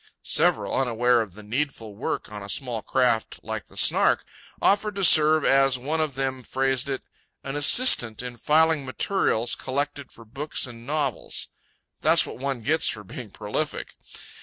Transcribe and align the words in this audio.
Several, 0.23 0.73
unaware 0.73 1.21
of 1.21 1.35
the 1.35 1.43
needful 1.43 1.93
work 1.95 2.31
on 2.31 2.41
a 2.41 2.49
small 2.49 2.81
craft 2.81 3.39
like 3.43 3.67
the 3.67 3.77
Snark, 3.77 4.25
offered 4.59 4.95
to 4.95 5.03
serve, 5.03 5.45
as 5.45 5.77
one 5.77 6.01
of 6.01 6.15
them 6.15 6.41
phrased 6.41 6.89
it, 6.89 7.05
"as 7.43 7.53
assistant 7.53 8.23
in 8.23 8.35
filing 8.37 8.83
materials 8.83 9.53
collected 9.53 10.11
for 10.11 10.25
books 10.25 10.65
and 10.65 10.87
novels." 10.87 11.49
That's 12.01 12.25
what 12.25 12.39
one 12.39 12.61
gets 12.61 12.87
for 12.87 13.03
being 13.03 13.29
prolific. 13.29 13.93